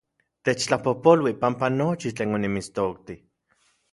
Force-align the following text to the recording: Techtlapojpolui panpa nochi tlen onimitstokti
Techtlapojpolui 0.47 1.33
panpa 1.43 1.69
nochi 1.75 2.13
tlen 2.17 2.35
onimitstokti 2.39 3.21